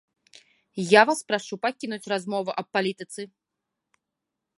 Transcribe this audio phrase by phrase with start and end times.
[0.91, 3.21] Я вас прашу пакінуць размову аб палітыцы!